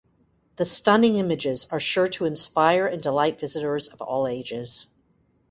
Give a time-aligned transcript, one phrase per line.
[0.55, 4.87] The stunning images are sure to inspire and delight visitors of all ages.